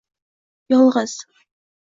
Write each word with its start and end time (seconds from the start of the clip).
yolg’iz 0.73 1.15